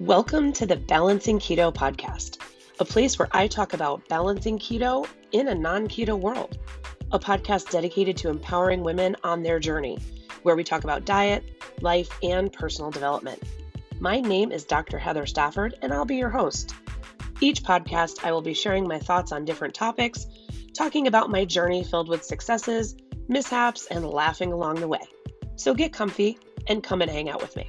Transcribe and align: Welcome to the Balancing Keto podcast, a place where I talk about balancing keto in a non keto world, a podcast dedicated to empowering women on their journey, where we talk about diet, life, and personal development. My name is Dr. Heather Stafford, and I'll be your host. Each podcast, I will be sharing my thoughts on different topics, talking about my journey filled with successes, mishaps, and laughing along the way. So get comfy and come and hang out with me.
Welcome 0.00 0.52
to 0.52 0.64
the 0.64 0.76
Balancing 0.76 1.40
Keto 1.40 1.74
podcast, 1.74 2.38
a 2.78 2.84
place 2.84 3.18
where 3.18 3.26
I 3.32 3.48
talk 3.48 3.72
about 3.72 4.06
balancing 4.08 4.56
keto 4.56 5.08
in 5.32 5.48
a 5.48 5.54
non 5.56 5.88
keto 5.88 6.16
world, 6.16 6.56
a 7.10 7.18
podcast 7.18 7.70
dedicated 7.70 8.16
to 8.18 8.28
empowering 8.28 8.84
women 8.84 9.16
on 9.24 9.42
their 9.42 9.58
journey, 9.58 9.98
where 10.44 10.54
we 10.54 10.62
talk 10.62 10.84
about 10.84 11.04
diet, 11.04 11.42
life, 11.80 12.08
and 12.22 12.52
personal 12.52 12.92
development. 12.92 13.42
My 13.98 14.20
name 14.20 14.52
is 14.52 14.62
Dr. 14.62 14.98
Heather 14.98 15.26
Stafford, 15.26 15.74
and 15.82 15.92
I'll 15.92 16.04
be 16.04 16.14
your 16.14 16.30
host. 16.30 16.76
Each 17.40 17.64
podcast, 17.64 18.24
I 18.24 18.30
will 18.30 18.40
be 18.40 18.54
sharing 18.54 18.86
my 18.86 19.00
thoughts 19.00 19.32
on 19.32 19.44
different 19.44 19.74
topics, 19.74 20.28
talking 20.74 21.08
about 21.08 21.28
my 21.28 21.44
journey 21.44 21.82
filled 21.82 22.08
with 22.08 22.22
successes, 22.22 22.94
mishaps, 23.26 23.88
and 23.90 24.08
laughing 24.08 24.52
along 24.52 24.76
the 24.76 24.86
way. 24.86 25.02
So 25.56 25.74
get 25.74 25.92
comfy 25.92 26.38
and 26.68 26.84
come 26.84 27.02
and 27.02 27.10
hang 27.10 27.28
out 27.28 27.42
with 27.42 27.56
me. 27.56 27.68